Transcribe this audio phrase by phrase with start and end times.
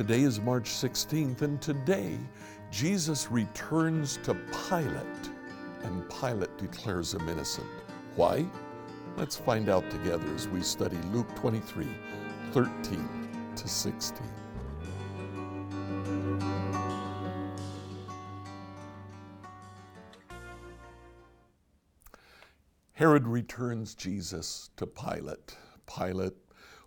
[0.00, 2.18] Today is March 16th, and today
[2.70, 4.32] Jesus returns to
[4.66, 5.30] Pilate,
[5.82, 7.66] and Pilate declares him innocent.
[8.16, 8.46] Why?
[9.18, 11.86] Let's find out together as we study Luke 23
[12.52, 14.26] 13 to 16.
[22.92, 25.58] Herod returns Jesus to Pilate.
[25.86, 26.38] Pilate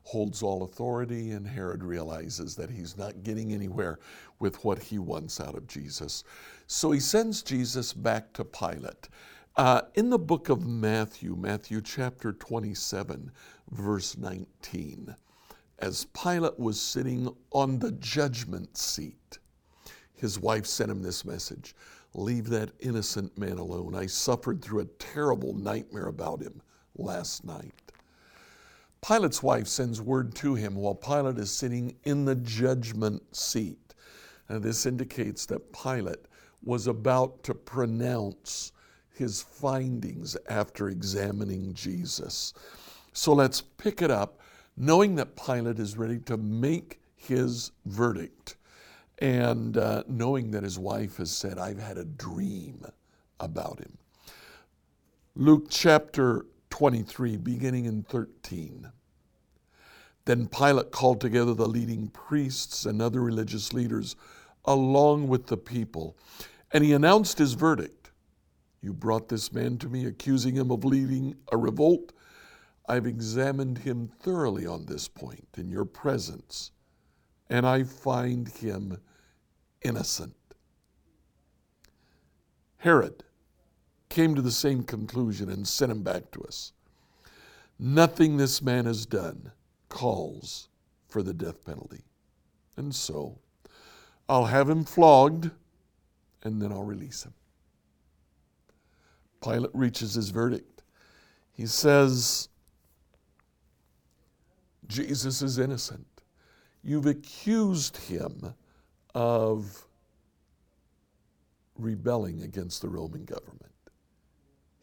[0.03, 3.99] holds all authority, and Herod realizes that he's not getting anywhere
[4.39, 6.23] with what he wants out of Jesus.
[6.67, 9.09] So he sends Jesus back to Pilate.
[9.55, 13.31] Uh, in the book of Matthew, Matthew chapter 27,
[13.71, 15.15] verse 19,
[15.79, 19.39] as Pilate was sitting on the judgment seat,
[20.13, 21.75] his wife sent him this message
[22.15, 23.95] Leave that innocent man alone.
[23.95, 26.61] I suffered through a terrible nightmare about him
[26.95, 27.82] last night.
[29.05, 33.93] Pilate's wife sends word to him while Pilate is sitting in the judgment seat.
[34.47, 36.25] And this indicates that Pilate
[36.63, 38.71] was about to pronounce
[39.13, 42.53] his findings after examining Jesus.
[43.11, 44.39] So let's pick it up,
[44.77, 48.55] knowing that Pilate is ready to make his verdict,
[49.19, 52.85] and uh, knowing that his wife has said, I've had a dream
[53.39, 53.97] about him.
[55.35, 58.91] Luke chapter 23, beginning in 13.
[60.25, 64.15] Then Pilate called together the leading priests and other religious leaders
[64.65, 66.17] along with the people,
[66.71, 68.09] and he announced his verdict
[68.81, 72.11] You brought this man to me, accusing him of leading a revolt.
[72.89, 76.71] I've examined him thoroughly on this point in your presence,
[77.51, 78.97] and I find him
[79.83, 80.33] innocent.
[82.77, 83.23] Herod
[84.13, 86.71] came to the same conclusion and sent him back to us.
[87.79, 89.51] Nothing this man has done
[89.89, 90.69] calls
[91.09, 92.03] for the death penalty.
[92.77, 93.39] And so
[94.29, 95.49] I'll have him flogged
[96.43, 97.33] and then I'll release him.
[99.41, 100.83] Pilate reaches his verdict.
[101.53, 102.49] He says,
[104.87, 106.05] Jesus is innocent.
[106.83, 108.53] You've accused him
[109.15, 109.87] of
[111.79, 113.73] rebelling against the Roman government.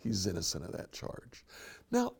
[0.03, 1.44] He's innocent of that charge.
[1.91, 2.15] Now,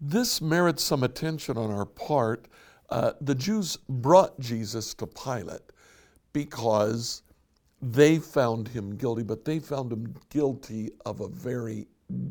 [0.00, 2.48] this merits some attention on our part.
[2.90, 5.72] Uh, the Jews brought Jesus to Pilate
[6.32, 7.22] because
[7.80, 11.86] they found him guilty, but they found him guilty of a very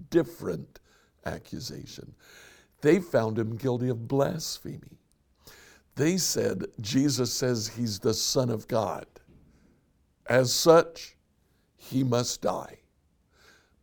[0.09, 0.79] different
[1.25, 2.13] accusation.
[2.81, 4.99] They found him guilty of blasphemy.
[5.95, 9.05] They said Jesus says he's the Son of God.
[10.27, 11.15] As such,
[11.77, 12.79] he must die.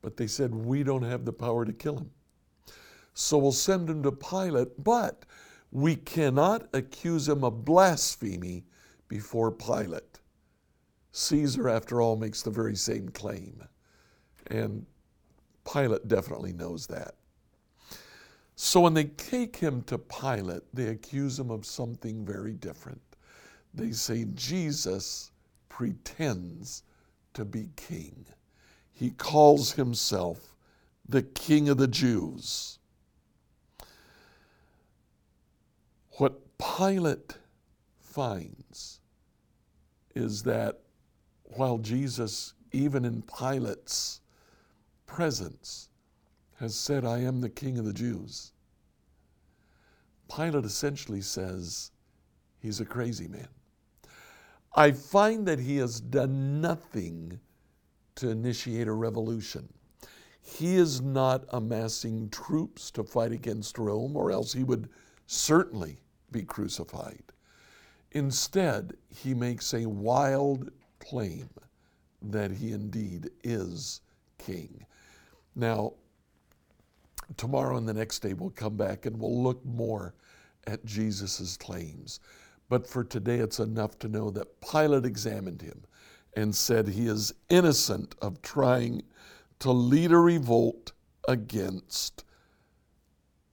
[0.02, 2.10] But they said, we don't have the power to kill him.
[3.14, 5.24] So we'll send him to Pilate, but
[5.70, 8.64] we cannot accuse him of blasphemy
[9.08, 10.20] before Pilate.
[11.12, 13.62] Caesar, after all, makes the very same claim.
[14.48, 14.86] And
[15.70, 17.14] Pilate definitely knows that.
[18.56, 23.00] So when they take him to Pilate, they accuse him of something very different.
[23.74, 25.30] They say Jesus
[25.68, 26.82] pretends
[27.34, 28.24] to be king.
[28.92, 30.54] He calls himself
[31.08, 32.78] the King of the Jews.
[36.18, 37.38] What Pilate
[37.98, 39.00] finds
[40.14, 40.80] is that
[41.44, 44.20] while Jesus, even in Pilate's
[45.06, 45.88] presence,
[46.58, 48.52] has said, I am the King of the Jews,
[50.34, 51.90] Pilate essentially says
[52.60, 53.48] he's a crazy man.
[54.74, 57.40] I find that he has done nothing
[58.16, 59.68] to initiate a revolution.
[60.40, 64.88] He is not amassing troops to fight against Rome, or else he would
[65.26, 65.98] certainly
[66.30, 67.22] be crucified.
[68.10, 71.48] Instead, he makes a wild claim
[72.20, 74.00] that he indeed is
[74.38, 74.84] king.
[75.54, 75.94] Now,
[77.36, 80.14] tomorrow and the next day we'll come back and we'll look more
[80.66, 82.20] at Jesus' claims.
[82.68, 85.82] But for today, it's enough to know that Pilate examined him
[86.34, 89.02] and said he is innocent of trying
[89.58, 90.92] to lead a revolt
[91.28, 92.24] against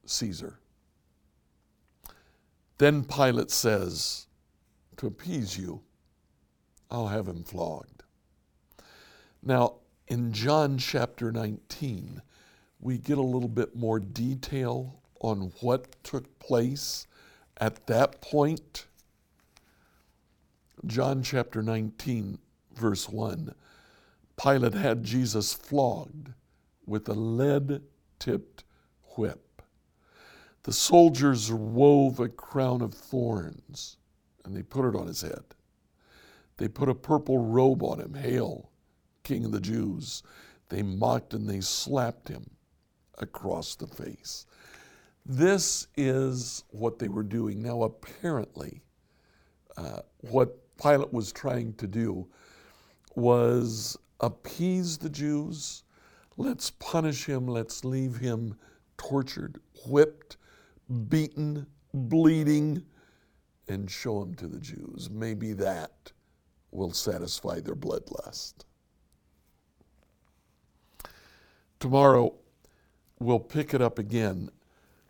[0.06, 0.60] Caesar.
[2.78, 4.28] Then Pilate says,
[4.98, 5.82] To appease you,
[6.90, 8.04] I'll have him flogged.
[9.44, 9.76] Now,
[10.08, 12.22] in John chapter 19,
[12.80, 17.06] we get a little bit more detail on what took place
[17.58, 18.88] at that point.
[20.86, 22.40] John chapter 19,
[22.80, 23.54] verse 1
[24.42, 26.32] Pilate had Jesus flogged
[26.86, 27.82] with a lead
[28.20, 28.64] tipped
[29.18, 29.62] whip.
[30.64, 33.98] The soldiers wove a crown of thorns
[34.46, 35.44] and they put it on his head.
[36.58, 38.14] They put a purple robe on him.
[38.14, 38.70] Hail,
[39.24, 40.24] King of the Jews.
[40.70, 42.50] They mocked and they slapped him
[43.18, 44.46] across the face.
[45.26, 47.62] This is what they were doing.
[47.62, 48.82] Now, apparently,
[49.78, 52.28] uh, what Pilate was trying to do
[53.16, 55.84] was appease the Jews.
[56.38, 57.48] Let's punish him.
[57.48, 58.56] Let's leave him
[58.98, 60.38] tortured, whipped,
[61.08, 62.84] beaten, bleeding,
[63.68, 65.10] and show him to the Jews.
[65.12, 66.12] Maybe that
[66.72, 68.66] will satisfy their bloodlust.
[71.80, 72.36] Tomorrow,
[73.20, 74.50] we'll pick it up again,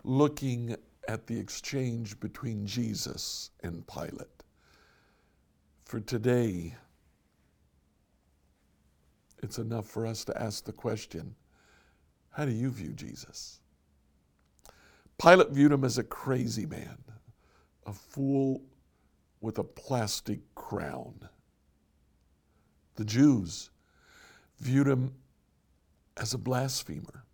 [0.03, 0.75] looking
[1.07, 4.43] at the exchange between Jesus and Pilate.
[5.85, 6.75] For today,
[9.41, 11.35] it's enough for us to ask the question
[12.31, 13.59] how do you view Jesus?
[15.21, 16.97] Pilate viewed him as a crazy man,
[17.85, 18.61] a fool
[19.41, 21.27] with a plastic crown.
[22.95, 23.71] The Jews
[24.59, 25.13] viewed him
[26.17, 27.25] as a blasphemer,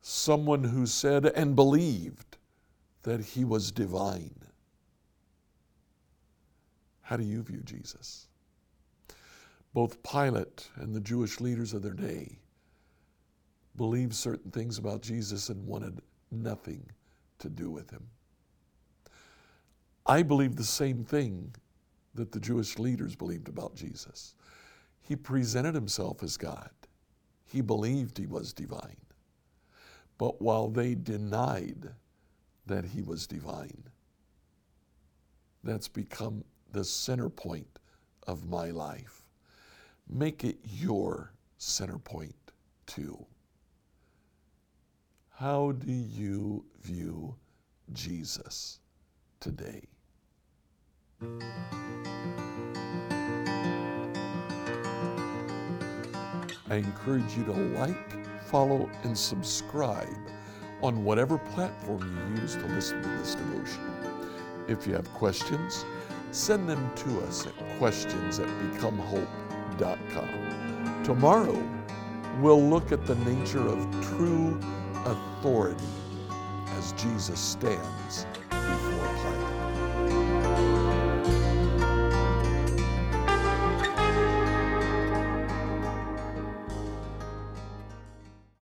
[0.00, 2.38] someone who said and believed
[3.02, 4.34] that he was divine.
[7.02, 8.28] How do you view Jesus?
[9.72, 12.38] Both Pilate and the Jewish leaders of their day
[13.76, 16.00] believed certain things about Jesus and wanted
[16.30, 16.90] nothing
[17.38, 18.06] to do with him.
[20.06, 21.54] I believe the same thing
[22.14, 24.34] that the Jewish leaders believed about Jesus.
[25.02, 26.70] He presented himself as God.
[27.44, 28.96] He believed he was divine.
[30.18, 31.90] But while they denied
[32.66, 33.84] that he was divine,
[35.64, 37.78] that's become the center point
[38.26, 39.19] of my life.
[40.12, 42.34] Make it your center point
[42.86, 43.24] too.
[45.30, 47.36] How do you view
[47.92, 48.80] Jesus
[49.38, 49.82] today?
[56.68, 60.08] I encourage you to like, follow, and subscribe
[60.82, 63.80] on whatever platform you use to listen to this devotion.
[64.66, 65.84] If you have questions,
[66.32, 69.49] send them to us at questions at becomehope.com.
[71.04, 71.58] Tomorrow,
[72.40, 73.78] we'll look at the nature of
[74.16, 74.60] true
[75.06, 75.84] authority
[76.76, 78.26] as Jesus stands